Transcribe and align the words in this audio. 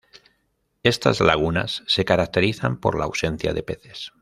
Estas 0.81 1.19
lagunas 1.19 1.83
se 1.85 2.05
caracterizan 2.05 2.79
por 2.79 2.97
la 2.97 3.05
ausencia 3.05 3.53
de 3.53 3.61
peces. 3.61 4.11